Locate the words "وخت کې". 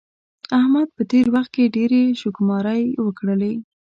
1.35-1.73